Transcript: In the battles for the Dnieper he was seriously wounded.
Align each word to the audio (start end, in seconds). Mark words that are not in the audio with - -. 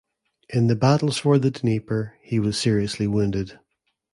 In 0.49 0.65
the 0.65 0.75
battles 0.75 1.19
for 1.19 1.37
the 1.37 1.51
Dnieper 1.51 2.17
he 2.23 2.39
was 2.39 2.57
seriously 2.59 3.05
wounded. 3.05 3.59